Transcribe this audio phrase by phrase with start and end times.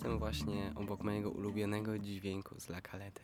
[0.00, 3.22] Jestem właśnie obok mojego ulubionego dźwięku z La Calety.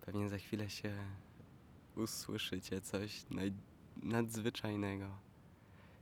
[0.00, 0.96] Pewnie za chwilę się
[1.96, 3.26] usłyszycie coś
[4.02, 5.18] nadzwyczajnego.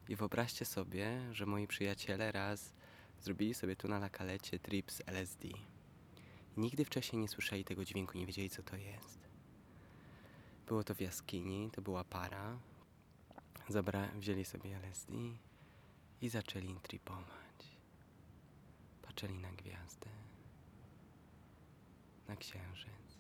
[0.09, 2.73] I wyobraźcie sobie, że moi przyjaciele raz
[3.21, 5.49] zrobili sobie tu na La Calecie trip z LSD.
[6.57, 9.19] Nigdy wcześniej nie słyszeli tego dźwięku, nie wiedzieli co to jest.
[10.67, 12.59] Było to w jaskini, to była para.
[13.69, 15.13] Zabra- wzięli sobie LSD
[16.21, 17.46] i zaczęli tripować.
[19.17, 20.09] Patrzyli na gwiazdy,
[22.29, 23.19] na księżyc.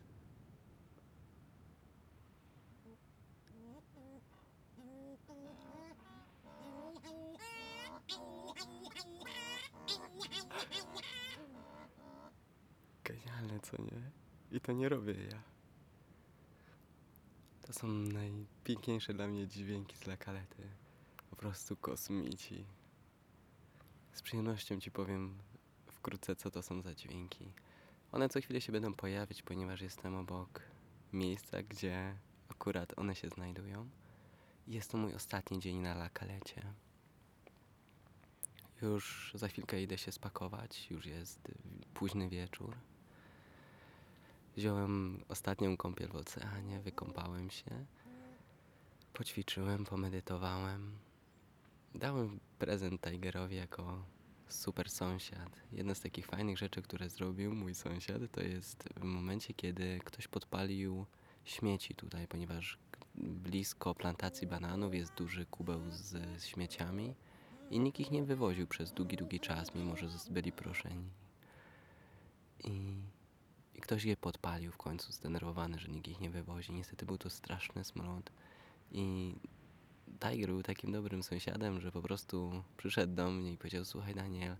[13.04, 14.10] Genialne, co nie?
[14.50, 15.42] I to nie robię ja.
[17.62, 20.68] To są najpiękniejsze dla mnie dźwięki z La Calety.
[21.30, 22.64] Po prostu kosmici.
[24.12, 25.45] Z przyjemnością ci powiem
[26.06, 27.52] wkrótce, co to są za dźwięki.
[28.12, 30.62] One co chwilę się będą pojawiać, ponieważ jestem obok
[31.12, 32.16] miejsca, gdzie
[32.48, 33.88] akurat one się znajdują.
[34.68, 36.62] Jest to mój ostatni dzień na La Calecie.
[38.82, 41.52] Już za chwilkę idę się spakować, już jest
[41.94, 42.76] późny wieczór.
[44.56, 47.86] Wziąłem ostatnią kąpiel w oceanie, wykąpałem się,
[49.12, 50.98] poćwiczyłem, pomedytowałem.
[51.94, 54.15] Dałem prezent Tigerowi jako
[54.48, 55.60] super sąsiad.
[55.72, 60.28] Jedna z takich fajnych rzeczy, które zrobił mój sąsiad, to jest w momencie, kiedy ktoś
[60.28, 61.06] podpalił
[61.44, 62.78] śmieci tutaj, ponieważ
[63.14, 67.14] blisko plantacji bananów jest duży kubeł z, z śmieciami
[67.70, 71.10] i nikt ich nie wywoził przez długi, długi czas, mimo że byli proszeni.
[72.64, 72.96] I,
[73.74, 76.72] I ktoś je podpalił w końcu, zdenerwowany, że nikt ich nie wywozi.
[76.72, 78.30] Niestety był to straszny smród.
[78.92, 79.34] I
[80.18, 84.56] Tiger był takim dobrym sąsiadem, że po prostu przyszedł do mnie i powiedział: Słuchaj, Daniel,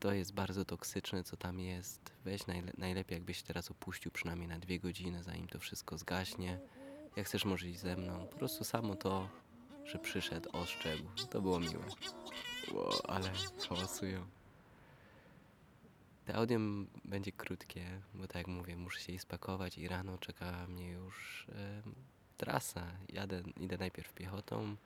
[0.00, 2.12] to jest bardzo toksyczne, co tam jest.
[2.24, 6.58] Weź najle- najlepiej, jakbyś teraz opuścił przynajmniej na dwie godziny, zanim to wszystko zgaśnie.
[7.16, 8.26] Jak chcesz, możesz iść ze mną.
[8.26, 9.28] Po prostu samo to,
[9.84, 11.04] że przyszedł, ostrzegł.
[11.30, 11.84] To było miłe.
[12.74, 13.30] Ło, ale
[13.68, 14.26] hałasują.
[16.26, 16.58] To audio
[17.04, 21.94] będzie krótkie, bo tak jak mówię, muszę się spakować i rano czeka mnie już em,
[22.36, 22.86] trasa.
[23.08, 24.76] Jadę, idę najpierw piechotą,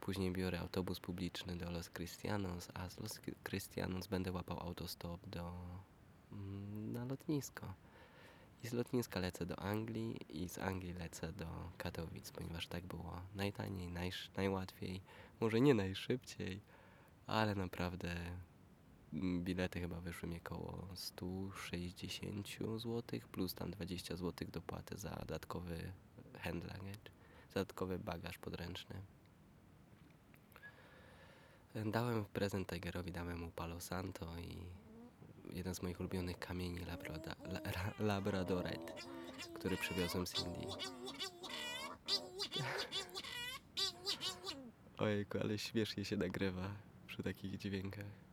[0.00, 5.52] później biorę autobus publiczny do Los Cristianos, a z Los Cristianos będę łapał autostop do,
[6.32, 7.74] mm, na lotnisko.
[8.64, 13.22] I z lotniska lecę do Anglii i z Anglii lecę do Katowic, ponieważ tak było
[13.34, 15.00] najtaniej, najsz, najłatwiej,
[15.40, 16.60] może nie najszybciej,
[17.26, 18.16] ale naprawdę
[19.38, 25.92] bilety chyba wyszły mi około 160 zł, plus tam 20 zł dopłaty za dodatkowy
[26.38, 27.10] hand luggage,
[27.48, 28.96] za dodatkowy bagaż podręczny.
[31.86, 34.56] Dałem w prezent Tigerowi, dałem mu Palo Santo i
[35.56, 38.92] jeden z moich ulubionych kamieni Labrada, la, ra- Labradoret,
[39.54, 40.66] który przywiozłem z Indii.
[44.98, 46.70] Ojejku, ale śmiesznie się nagrywa
[47.06, 48.27] przy takich dźwiękach.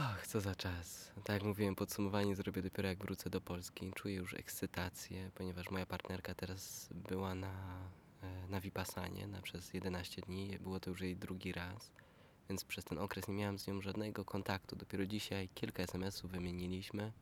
[0.00, 1.12] Ach, co za czas.
[1.24, 3.92] Tak jak mówiłem, podsumowanie zrobię dopiero jak wrócę do Polski.
[3.94, 7.52] Czuję już ekscytację, ponieważ moja partnerka teraz była na,
[8.22, 10.58] e, na Vipassanie na przez 11 dni.
[10.60, 11.92] Było to już jej drugi raz,
[12.48, 14.76] więc przez ten okres nie miałem z nią żadnego kontaktu.
[14.76, 17.12] Dopiero dzisiaj kilka SMS-ów wymieniliśmy,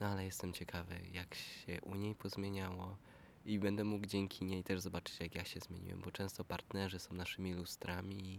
[0.00, 2.96] no ale jestem ciekawy, jak się u niej pozmieniało
[3.44, 7.14] i będę mógł dzięki niej też zobaczyć, jak ja się zmieniłem, bo często partnerzy są
[7.14, 8.34] naszymi lustrami i,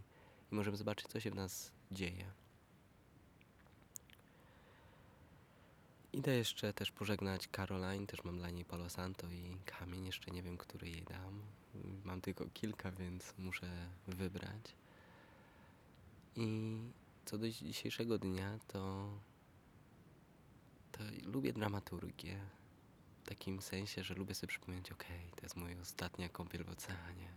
[0.52, 2.49] i możemy zobaczyć, co się w nas dzieje.
[6.14, 10.44] Idę jeszcze też pożegnać Caroline, też mam dla niej Palo Santo i kamień, jeszcze nie
[10.44, 11.42] wiem, który jej dam.
[12.04, 14.76] Mam tylko kilka, więc muszę wybrać.
[16.36, 16.78] I
[17.26, 19.10] co do dzisiejszego dnia, to,
[20.92, 22.40] to lubię dramaturgię.
[23.24, 27.30] W takim sensie, że lubię sobie przypomnieć, okej, to jest moja ostatnia kąpiel w oceanie.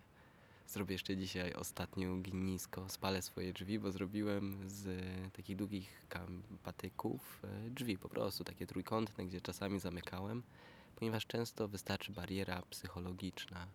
[0.67, 6.06] Zrobię jeszcze dzisiaj ostatnie ognisko, spalę swoje drzwi, bo zrobiłem z takich długich
[6.62, 10.43] patyków e, drzwi po prostu, takie trójkątne, gdzie czasami zamykałem,
[10.97, 13.67] ponieważ często wystarczy bariera psychologiczna,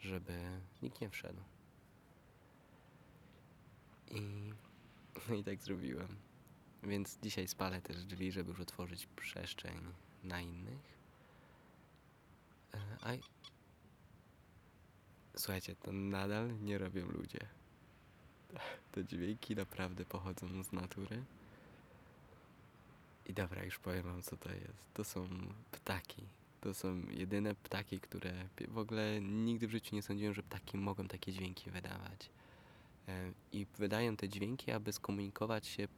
[0.00, 1.40] żeby nikt nie wszedł.
[4.10, 4.20] I,
[5.28, 6.16] no i tak zrobiłem.
[6.82, 9.78] Więc dzisiaj spalę też drzwi, żeby już otworzyć przestrzeń
[10.24, 10.98] na innych.
[12.74, 13.12] E, A
[15.36, 17.46] Słuchajcie, to nadal nie robią ludzie.
[18.92, 21.24] Te dźwięki naprawdę pochodzą z natury.
[23.26, 24.94] I dobra, już powiem wam co to jest.
[24.94, 25.28] To są
[25.72, 26.22] ptaki.
[26.60, 28.32] To są jedyne ptaki, które
[28.68, 32.30] w ogóle nigdy w życiu nie sądziłem, że ptaki mogą takie dźwięki wydawać.
[33.52, 35.88] I wydają te dźwięki, aby skomunikować się,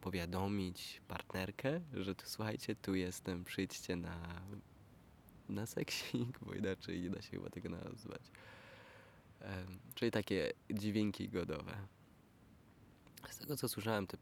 [0.00, 4.40] powiadomić partnerkę, że tu słuchajcie, tu jestem, przyjdźcie na,
[5.48, 8.22] na seksik, bo inaczej nie da się chyba tego nazwać.
[9.94, 11.76] Czyli takie dźwięki godowe.
[13.30, 14.16] Z tego co słyszałem, te,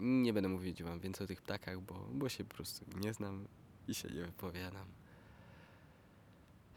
[0.00, 3.48] nie będę mówić wam więcej o tych ptakach, bo, bo się po prostu nie znam
[3.88, 4.86] i się nie wypowiadam.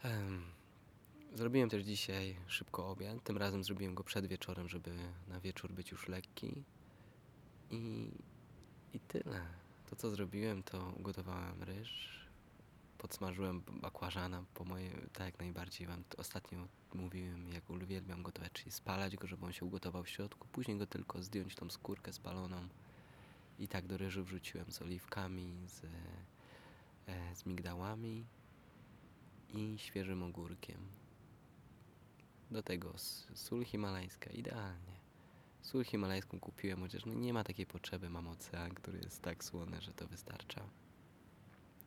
[0.02, 0.56] Em,
[1.36, 3.24] Zrobiłem też dzisiaj szybko obiad.
[3.24, 4.90] Tym razem zrobiłem go przed wieczorem, żeby
[5.28, 6.64] na wieczór być już lekki.
[7.70, 8.10] I,
[8.92, 9.46] i tyle.
[9.90, 12.25] To co zrobiłem, to ugotowałem ryż,
[13.06, 19.16] podsmażyłem bakłażana po moje, tak jak najbardziej wam ostatnio mówiłem, jak uwielbiam gotować, czyli spalać
[19.16, 22.68] go, żeby on się ugotował w środku, później go tylko zdjąć tą skórkę spaloną
[23.58, 25.84] i tak do ryżu wrzuciłem z oliwkami, z,
[27.08, 28.26] e, z migdałami
[29.48, 30.80] i świeżym ogórkiem.
[32.50, 32.92] Do tego
[33.34, 34.96] sól himalajska, idealnie.
[35.62, 39.80] Sól himalajską kupiłem, chociaż no nie ma takiej potrzeby, mam ocean, który jest tak słony,
[39.80, 40.85] że to wystarcza.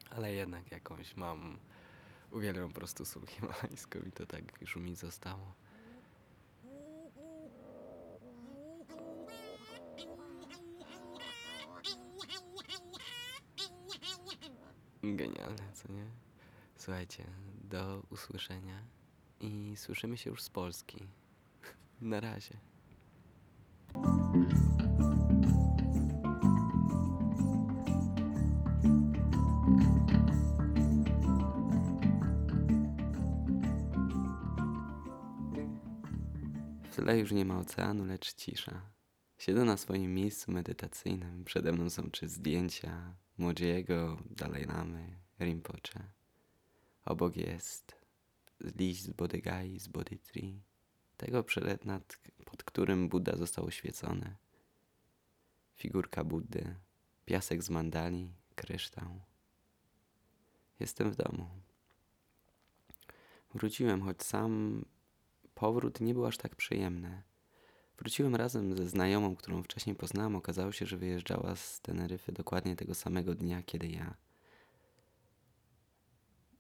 [0.10, 1.60] Ale jednak jakąś mam,
[2.32, 5.54] uwielbiam po prostu sól himalajską i to tak już mi zostało.
[15.04, 16.06] Genialne, co nie?
[16.78, 17.26] Słuchajcie,
[17.64, 18.84] do usłyszenia
[19.40, 21.08] i słyszymy się już z Polski.
[22.02, 22.69] Na razie.
[37.00, 38.82] W tle już nie ma oceanu, lecz cisza.
[39.38, 41.46] Siedzę na swoim miejscu medytacyjnym.
[41.46, 46.12] Przede mną są czy zdjęcia Mojiego, Dalai Lamy, Rinpoche.
[47.06, 47.96] Obok jest
[48.60, 50.62] liść z Bodhigai, z Bodhi Tree,
[51.18, 54.36] tego przed nad, pod którym Buddha został oświecony.
[55.76, 56.76] Figurka Buddy,
[57.26, 59.22] piasek z mandali, kryształ.
[60.80, 61.50] Jestem w domu.
[63.54, 64.86] Wróciłem, choć sam
[65.60, 67.24] powrót nie był aż tak przyjemny.
[67.98, 70.36] Wróciłem razem ze znajomą, którą wcześniej poznałem.
[70.36, 74.16] Okazało się, że wyjeżdżała z Teneryfy dokładnie tego samego dnia, kiedy ja.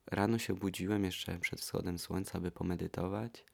[0.05, 3.45] Rano się obudziłem jeszcze przed wschodem słońca, aby pomedytować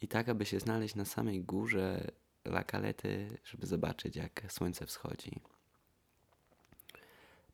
[0.00, 2.10] i tak, aby się znaleźć na samej górze
[2.44, 5.40] La Calety, żeby zobaczyć, jak słońce wschodzi.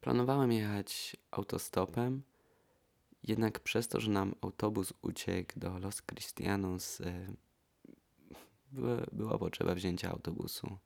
[0.00, 2.22] Planowałem jechać autostopem,
[3.26, 7.26] jednak przez to, że nam autobus uciekł do Los Cristianos, e,
[9.12, 10.78] była, potrzeba wzięcia autobusu.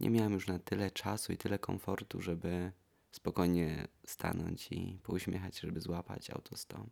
[0.00, 2.72] Nie miałem już na tyle czasu i tyle komfortu, żeby
[3.12, 6.90] spokojnie stanąć i pouśmiechać, żeby złapać autostop.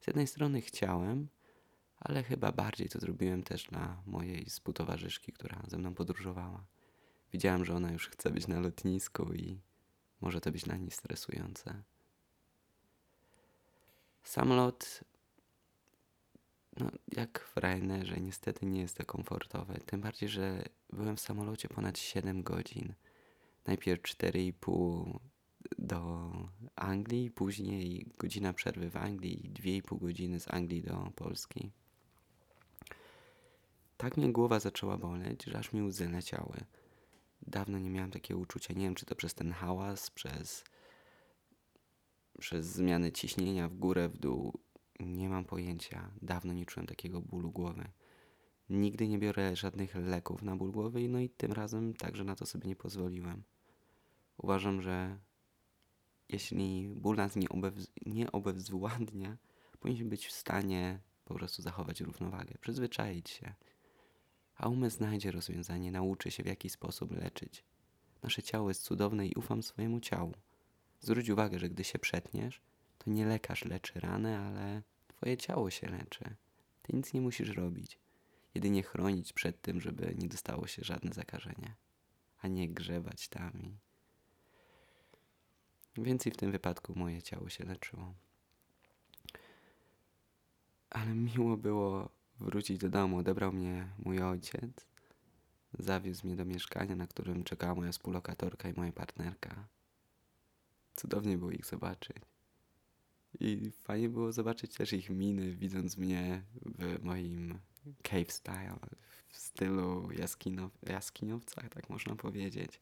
[0.00, 1.28] Z jednej strony chciałem,
[1.96, 6.66] ale chyba bardziej to zrobiłem też dla mojej współtowarzyszki, która ze mną podróżowała.
[7.32, 9.60] Widziałem, że ona już chce być na lotnisku i
[10.20, 11.82] może to być dla niej stresujące.
[14.26, 15.00] Samolot,
[16.76, 19.74] no jak w Ryanerze, niestety nie jest to komfortowe.
[19.86, 22.94] Tym bardziej, że byłem w samolocie ponad 7 godzin.
[23.66, 25.18] Najpierw 4,5
[25.78, 26.30] do
[26.76, 31.70] Anglii, później godzina przerwy w Anglii i 2,5 godziny z Anglii do Polski.
[33.96, 36.64] Tak mnie głowa zaczęła boleć, że aż mi łzy leciały.
[37.42, 38.74] Dawno nie miałem takiego uczucia.
[38.74, 40.64] Nie wiem, czy to przez ten hałas, przez,
[42.38, 44.58] przez zmiany ciśnienia w górę, w dół.
[45.00, 46.10] Nie mam pojęcia.
[46.22, 47.88] Dawno nie czułem takiego bólu głowy.
[48.70, 52.46] Nigdy nie biorę żadnych leków na ból głowy, no i tym razem także na to
[52.46, 53.42] sobie nie pozwoliłem.
[54.38, 55.18] Uważam, że
[56.28, 59.36] jeśli ból nas nie, obew- nie obezwładnia,
[59.80, 63.54] powinniśmy być w stanie po prostu zachować równowagę, przyzwyczaić się.
[64.56, 67.64] A umysł znajdzie rozwiązanie, nauczy się w jaki sposób leczyć.
[68.22, 70.32] Nasze ciało jest cudowne i ufam swojemu ciału.
[71.00, 72.60] Zwróć uwagę, że gdy się przetniesz,
[72.98, 76.36] to nie lekarz leczy ranę, ale twoje ciało się leczy.
[76.82, 77.98] Ty nic nie musisz robić.
[78.54, 81.74] Jedynie chronić przed tym, żeby nie dostało się żadne zakażenie,
[82.38, 83.76] a nie grzebać tam i
[85.98, 88.14] Więcej w tym wypadku moje ciało się leczyło.
[90.90, 92.08] Ale miło było
[92.40, 93.18] wrócić do domu.
[93.18, 94.86] Odebrał mnie mój ojciec.
[95.78, 99.68] Zawiózł mnie do mieszkania, na którym czekała moja współlokatorka i moja partnerka.
[100.96, 102.16] Cudownie było ich zobaczyć.
[103.40, 107.58] I fajnie było zobaczyć też ich miny, widząc mnie w moim
[108.02, 108.78] cave style,
[109.28, 110.08] w stylu
[110.82, 112.80] jaskinow tak można powiedzieć.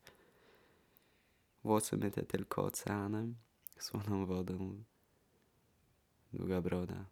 [1.64, 3.35] Włosy myte tylko oceanem,
[3.78, 4.85] słoną wodą,
[6.33, 7.06] długa broda,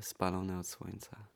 [0.00, 1.26] spalone od słońca.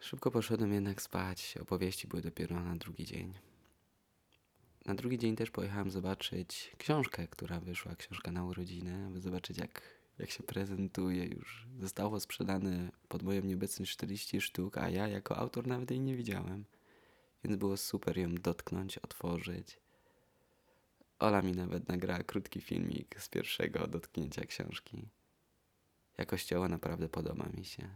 [0.00, 1.54] Szybko poszedłem jednak spać.
[1.60, 3.51] Opowieści były dopiero na drugi dzień.
[4.86, 9.82] Na drugi dzień też pojechałem zobaczyć książkę, która wyszła, książka na urodziny, aby zobaczyć jak,
[10.18, 11.24] jak się prezentuje.
[11.24, 16.16] Już zostało sprzedane pod moją nieobecność 40 sztuk, a ja jako autor nawet jej nie
[16.16, 16.64] widziałem.
[17.44, 19.78] Więc było super ją dotknąć, otworzyć.
[21.18, 25.08] Ola mi nawet nagrała krótki filmik z pierwszego dotknięcia książki.
[26.18, 27.88] Jakościowo naprawdę podoba mi się.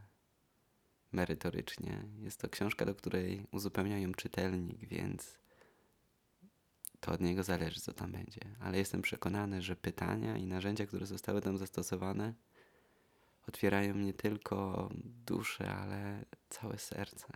[1.12, 2.04] Merytorycznie.
[2.18, 5.38] Jest to książka, do której uzupełniają czytelnik, więc
[7.06, 8.40] to od niego zależy, co tam będzie.
[8.60, 12.34] Ale jestem przekonany, że pytania i narzędzia, które zostały tam zastosowane,
[13.48, 14.88] otwierają nie tylko
[15.26, 17.28] duszę, ale całe serce.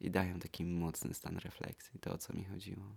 [0.00, 2.96] I dają taki mocny stan refleksji, to o co mi chodziło.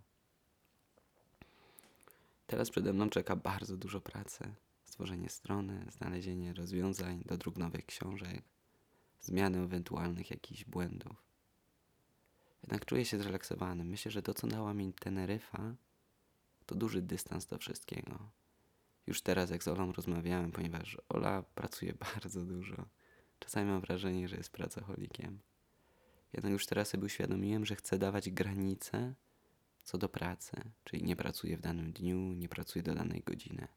[2.48, 4.56] Teraz przede mną czeka bardzo dużo pracy.
[4.84, 8.44] Stworzenie strony, znalezienie rozwiązań do druk nowych książek,
[9.22, 11.33] zmiany ewentualnych jakichś błędów.
[12.64, 13.86] Jednak czuję się zrelaksowany.
[13.86, 15.76] Myślę, że to, co dała mi Teneryfa,
[16.66, 18.30] to duży dystans do wszystkiego.
[19.08, 22.86] Już teraz, jak z Olą rozmawiałem, ponieważ Ola pracuje bardzo dużo.
[23.40, 25.40] Czasami mam wrażenie, że jest pracocholikiem.
[26.34, 29.14] Jednak już teraz sobie uświadomiłem, że chcę dawać granice
[29.84, 30.52] co do pracy,
[30.84, 33.68] czyli nie pracuję w danym dniu, nie pracuję do danej godziny.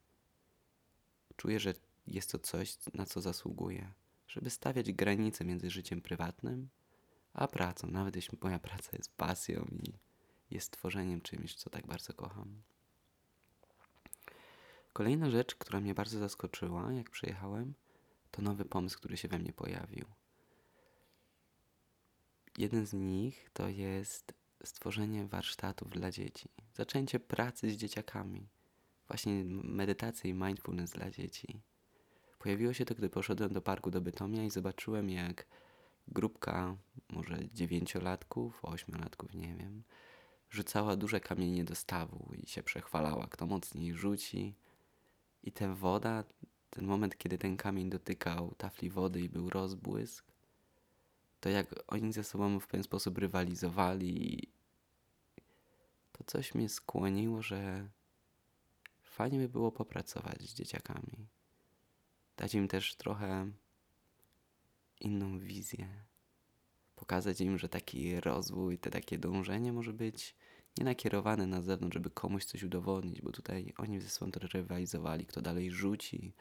[1.35, 1.73] Czuję, że
[2.07, 3.93] jest to coś, na co zasługuję,
[4.27, 6.69] żeby stawiać granice między życiem prywatnym
[7.37, 9.93] a pracą, nawet jeśli moja praca jest pasją i
[10.51, 12.61] jest tworzeniem czymś, co tak bardzo kocham.
[14.93, 17.73] Kolejna rzecz, która mnie bardzo zaskoczyła, jak przyjechałem,
[18.31, 20.05] to nowy pomysł, który się we mnie pojawił.
[22.57, 28.47] Jeden z nich to jest stworzenie warsztatów dla dzieci, zaczęcie pracy z dzieciakami,
[29.07, 31.61] właśnie medytacji i mindfulness dla dzieci.
[32.39, 35.45] Pojawiło się to, gdy poszedłem do parku do Bytomia i zobaczyłem, jak
[36.07, 36.77] grupka
[37.09, 39.83] może dziewięciolatków, ośmiolatków, nie wiem,
[40.49, 44.55] rzucała duże kamienie do stawu i się przechwalała, kto mocniej rzuci.
[45.43, 46.23] I ta woda,
[46.69, 50.25] ten moment, kiedy ten kamień dotykał tafli wody i był rozbłysk,
[51.39, 54.47] to jak oni ze sobą w pewien sposób rywalizowali,
[56.11, 57.89] to coś mnie skłoniło, że
[59.01, 61.27] fajnie by było popracować z dzieciakami.
[62.37, 63.51] Dać im też trochę
[65.01, 65.87] inną wizję.
[66.95, 70.35] Pokazać im, że taki rozwój, te takie dążenie może być
[70.77, 75.41] nie nakierowane na zewnątrz, żeby komuś coś udowodnić, bo tutaj oni ze sobą rywalizowali, kto
[75.41, 76.33] dalej rzuci,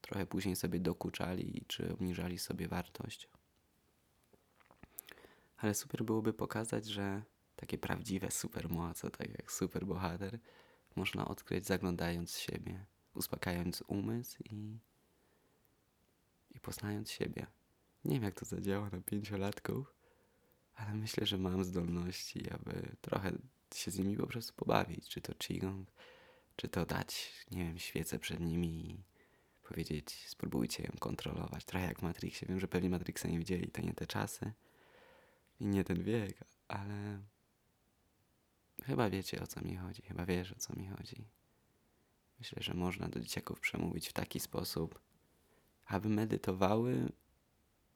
[0.00, 3.28] trochę później sobie dokuczali czy obniżali sobie wartość.
[5.56, 7.22] Ale super byłoby pokazać, że
[7.56, 10.38] takie prawdziwe supermoce, tak jak superbohater,
[10.96, 12.84] można odkryć zaglądając siebie,
[13.14, 14.78] uspokajając umysł i,
[16.50, 17.46] i poznając siebie.
[18.04, 19.94] Nie wiem, jak to zadziała na pięciolatków,
[20.74, 23.32] ale myślę, że mam zdolności, aby trochę
[23.74, 25.08] się z nimi po prostu pobawić.
[25.08, 25.88] Czy to Qigong,
[26.56, 29.04] czy to dać, nie wiem, świecę przed nimi i
[29.62, 31.64] powiedzieć, spróbujcie ją kontrolować.
[31.64, 32.48] Trochę jak w Matrixie.
[32.48, 34.52] Wiem, że pewnie Matrixa nie widzieli, to nie te czasy
[35.60, 37.22] i nie ten wiek, ale
[38.82, 41.24] chyba wiecie o co mi chodzi, chyba wiesz o co mi chodzi.
[42.38, 45.00] Myślę, że można do dzieciaków przemówić w taki sposób,
[45.86, 47.12] aby medytowały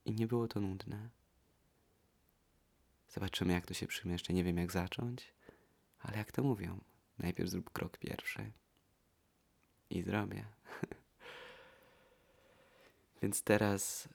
[0.04, 1.08] i nie było to nudne.
[3.08, 4.16] Zobaczymy, jak to się przyjmie.
[4.30, 5.34] Nie wiem, jak zacząć,
[5.98, 6.80] ale jak to mówią,
[7.18, 8.52] najpierw zrób krok pierwszy
[9.90, 10.44] i zrobię.
[13.22, 14.08] Więc teraz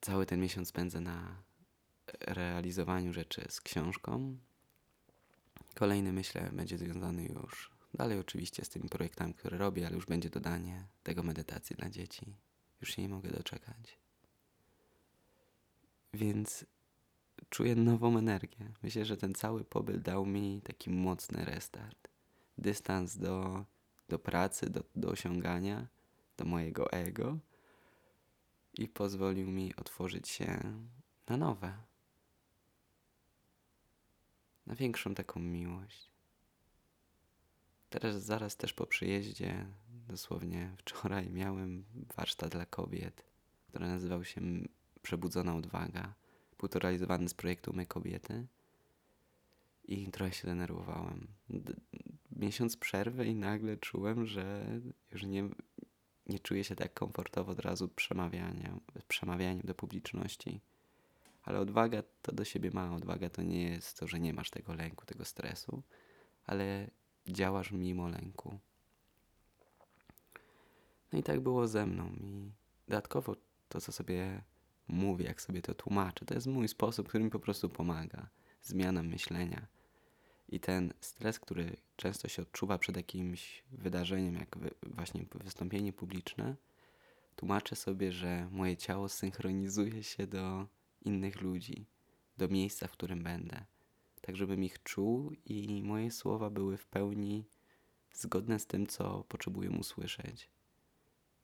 [0.00, 1.42] cały ten miesiąc spędzę na
[2.20, 4.38] realizowaniu rzeczy z książką.
[5.74, 10.30] Kolejny, myślę, będzie związany już dalej oczywiście z tymi projektami, które robię, ale już będzie
[10.30, 12.36] dodanie tego medytacji dla dzieci.
[12.80, 14.01] Już się nie mogę doczekać.
[16.14, 16.64] Więc
[17.48, 18.72] czuję nową energię.
[18.82, 22.08] Myślę, że ten cały pobyt dał mi taki mocny restart.
[22.58, 23.64] Dystans do,
[24.08, 25.86] do pracy, do, do osiągania,
[26.36, 27.38] do mojego ego
[28.74, 30.62] i pozwolił mi otworzyć się
[31.28, 31.78] na nowe.
[34.66, 36.10] Na większą taką miłość.
[37.90, 39.66] Teraz zaraz też po przyjeździe,
[40.08, 41.84] dosłownie wczoraj miałem
[42.16, 43.24] warsztat dla kobiet,
[43.68, 44.40] który nazywał się
[45.02, 46.14] Przebudzona Odwaga.
[46.58, 48.46] Był to realizowany z projektu My Kobiety
[49.84, 51.28] i trochę się denerwowałem.
[51.50, 51.74] D
[52.36, 54.66] miesiąc przerwy i nagle czułem, że
[55.12, 55.48] już nie,
[56.26, 60.60] nie czuję się tak komfortowo od razu przemawianiem, przemawianiem do publiczności.
[61.42, 62.94] Ale odwaga to do siebie ma.
[62.94, 65.82] Odwaga to nie jest to, że nie masz tego lęku, tego stresu,
[66.46, 66.90] ale
[67.26, 68.58] działasz mimo lęku.
[71.12, 72.12] No i tak było ze mną.
[72.20, 72.50] I
[72.88, 73.36] dodatkowo
[73.68, 74.42] to, co sobie
[74.88, 76.24] mówię, jak sobie to tłumaczę.
[76.24, 78.28] To jest mój sposób, który mi po prostu pomaga.
[78.62, 79.66] Zmiana myślenia.
[80.48, 86.56] I ten stres, który często się odczuwa przed jakimś wydarzeniem, jak właśnie wystąpienie publiczne,
[87.36, 90.66] tłumaczę sobie, że moje ciało synchronizuje się do
[91.04, 91.86] innych ludzi,
[92.36, 93.64] do miejsca, w którym będę.
[94.20, 97.44] Tak, żebym ich czuł i moje słowa były w pełni
[98.12, 100.48] zgodne z tym, co potrzebuję usłyszeć.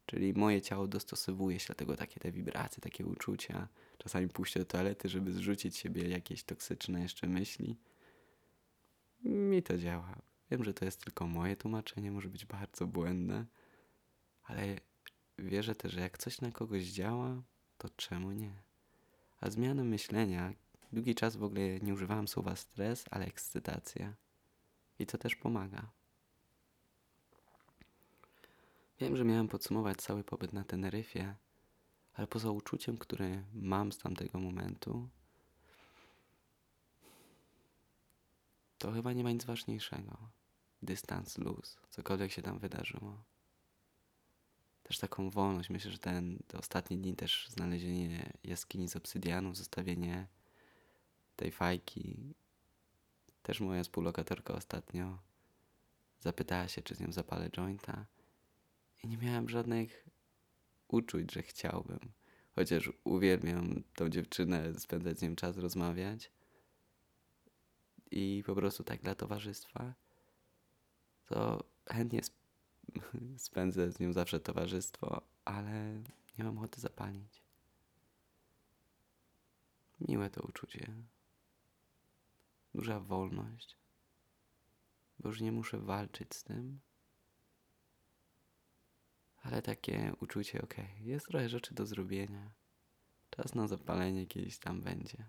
[0.08, 3.68] Czyli moje ciało dostosowuje się, dlatego takie te wibracje, takie uczucia.
[3.98, 7.78] Czasami puszczę do toalety, żeby zrzucić siebie jakieś toksyczne jeszcze myśli.
[9.24, 10.22] Mi to działa.
[10.50, 13.46] Wiem, że to jest tylko moje tłumaczenie, może być bardzo błędne,
[14.42, 14.76] ale
[15.38, 17.42] wierzę też, że jak coś na kogoś działa,
[17.78, 18.62] to czemu nie?
[19.40, 20.52] A zmiana myślenia,
[20.92, 24.14] długi czas w ogóle nie używałem słowa stres, ale ekscytacja.
[24.98, 25.97] I to też pomaga.
[29.00, 31.34] Wiem, że miałem podsumować cały pobyt na Teneryfie,
[32.14, 35.08] ale poza uczuciem, które mam z tamtego momentu,
[38.78, 40.16] to chyba nie ma nic ważniejszego.
[40.82, 43.24] Dystans, luz, cokolwiek się tam wydarzyło.
[44.82, 45.70] Też taką wolność.
[45.70, 50.26] Myślę, że ten, te ostatnie dni też znalezienie jaskini z obsydianu, zostawienie
[51.36, 52.34] tej fajki.
[53.42, 55.18] Też moja współlokatorka ostatnio
[56.20, 58.06] zapytała się, czy z nią zapalę jointa.
[59.02, 60.08] I nie miałem żadnych
[60.88, 62.12] uczuć, że chciałbym.
[62.54, 66.30] Chociaż uwielbiam tą dziewczynę, spędzać z nią czas, rozmawiać.
[68.10, 69.94] I po prostu tak dla towarzystwa,
[71.26, 72.44] to chętnie sp-
[73.48, 76.02] spędzę z nią zawsze towarzystwo, ale
[76.38, 77.42] nie mam ochoty zapalić.
[80.00, 80.92] Miłe to uczucie.
[82.74, 83.76] Duża wolność,
[85.18, 86.80] bo już nie muszę walczyć z tym
[89.48, 92.50] ale takie uczucie, ok, jest trochę rzeczy do zrobienia.
[93.30, 95.26] Czas na zapalenie kiedyś tam będzie.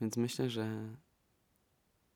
[0.00, 0.96] Więc myślę, że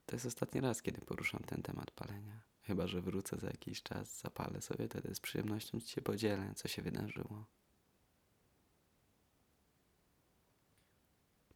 [0.07, 2.41] to jest ostatni raz, kiedy poruszam ten temat palenia.
[2.63, 6.69] Chyba, że wrócę za jakiś czas, zapalę sobie, wtedy z przyjemnością ci się podzielę, co
[6.69, 7.47] się wydarzyło.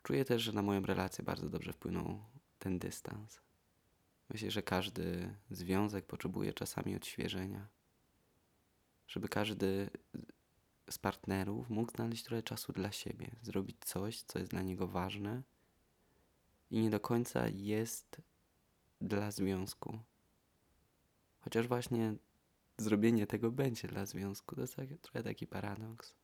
[0.03, 2.25] Czuję też, że na moją relację bardzo dobrze wpłynął
[2.59, 3.48] ten dystans.
[4.31, 7.69] Myślę, że każdy związek potrzebuje czasami odświeżenia.
[9.09, 9.91] Żeby każdy
[10.91, 15.43] z partnerów mógł znaleźć trochę czasu dla siebie, zrobić coś, co jest dla niego ważne
[16.71, 18.23] i nie do końca jest
[19.01, 19.99] dla związku.
[21.41, 22.15] Chociaż właśnie
[22.79, 26.15] zrobienie tego będzie dla związku, to jest tak, trochę taki paradoks.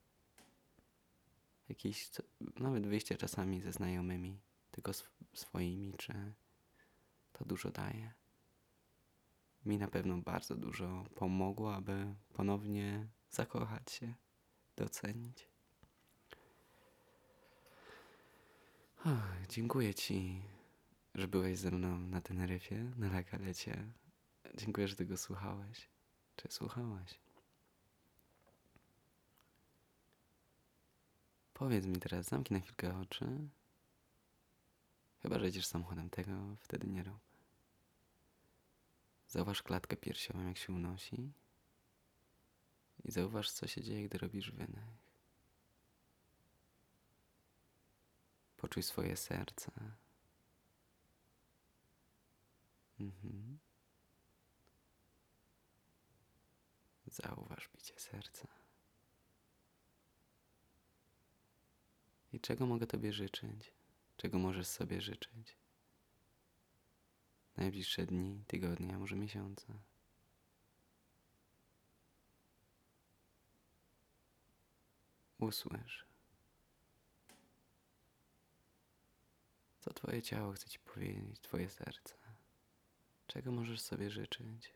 [1.69, 2.11] Jakiś,
[2.57, 4.41] nawet wyjście czasami ze znajomymi,
[4.71, 4.93] tylko
[5.35, 6.35] swoimi, czy
[7.39, 8.13] to dużo daje.
[9.67, 14.15] Mi na pewno bardzo dużo pomogło, aby ponownie zakochać się,
[14.77, 15.49] docenić.
[19.49, 20.43] dziękuję Ci,
[21.15, 23.87] że byłeś ze mną na Teneryfie, na Lakalecie.
[24.55, 25.89] Dziękuję, że tego słuchałeś.
[26.37, 27.21] Czy słuchałaś?
[31.55, 33.49] Powiedz mi teraz, zamknij na chwilkę oczy.
[35.25, 37.21] Chyba, że jedziesz samochodem, tego wtedy nie rób.
[39.29, 41.33] Zauważ klatkę piersiową, jak się unosi.
[43.05, 44.85] I zauważ, co się dzieje, gdy robisz wydech.
[48.57, 49.73] Poczuj swoje serce.
[53.01, 53.59] Mhm.
[57.07, 58.49] Zauważ bicie serca.
[62.33, 63.73] I czego mogę Tobie życzyć?
[64.25, 65.57] Czego możesz sobie życzyć?
[67.57, 69.67] Najbliższe dni, tygodnie, a może miesiące.
[75.39, 76.07] Usłysz.
[79.81, 82.15] Co Twoje ciało chce Ci powiedzieć, Twoje serce?
[83.27, 84.75] Czego możesz sobie życzyć?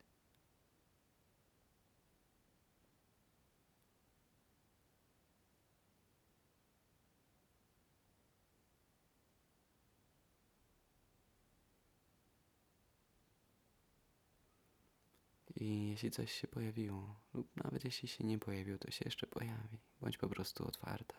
[15.60, 19.78] I jeśli coś się pojawiło, lub nawet jeśli się nie pojawiło, to się jeszcze pojawi.
[20.00, 21.16] Bądź po prostu otwarta.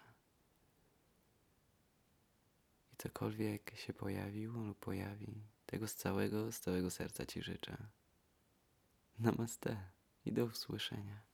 [2.94, 7.78] I cokolwiek się pojawiło lub pojawi, tego z całego, z całego serca Ci życzę.
[9.20, 9.92] Namaste
[10.26, 11.29] i do usłyszenia.